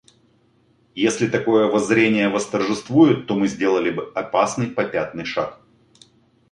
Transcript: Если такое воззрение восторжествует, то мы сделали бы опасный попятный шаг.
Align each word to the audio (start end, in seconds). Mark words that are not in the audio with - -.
Если 0.95 1.27
такое 1.27 1.67
воззрение 1.67 2.29
восторжествует, 2.29 3.27
то 3.27 3.35
мы 3.35 3.47
сделали 3.47 3.91
бы 3.91 4.11
опасный 4.15 4.65
попятный 4.65 5.25
шаг. 5.25 5.61